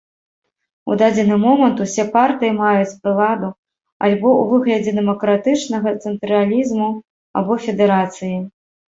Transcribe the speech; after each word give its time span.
У 0.91 0.95
дадзены 0.99 1.35
момант 1.41 1.81
усе 1.83 2.03
партыі 2.15 2.55
маюць 2.61 2.95
прыладу 3.03 3.49
альбо 4.07 4.29
ў 4.41 4.47
выглядзе 4.53 4.91
дэмакратычнага 4.99 5.93
цэнтралізму, 6.07 6.87
альбо 7.41 7.59
федэрацыі. 7.67 8.35